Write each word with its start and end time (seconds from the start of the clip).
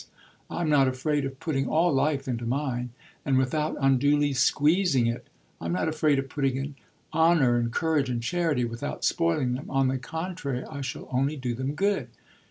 I'm 0.49 0.67
not 0.67 0.87
afraid 0.87 1.25
of 1.25 1.39
putting 1.39 1.67
all 1.67 1.93
life 1.93 2.27
into 2.27 2.43
mine, 2.47 2.89
and 3.23 3.37
without 3.37 3.77
unduly 3.79 4.33
squeezing 4.33 5.05
it. 5.05 5.27
I'm 5.61 5.71
not 5.73 5.87
afraid 5.87 6.17
of 6.17 6.27
putting 6.27 6.55
in 6.57 6.73
honour 7.13 7.55
and 7.57 7.71
courage 7.71 8.09
and 8.09 8.23
charity 8.23 8.65
without 8.65 9.05
spoiling 9.05 9.53
them: 9.53 9.69
on 9.69 9.89
the 9.89 9.99
contrary 9.99 10.65
I 10.65 10.81
shall 10.81 11.07
only 11.11 11.35
do 11.37 11.53
them 11.53 11.75
good. 11.75 12.07